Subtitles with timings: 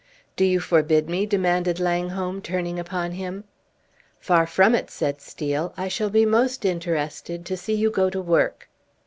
[0.35, 3.43] "Do you forbid me?" demanded Langholm, turning upon him.
[4.19, 5.75] "Far from it," said Steel.
[5.77, 8.67] "I shall be most interested to see you go to work."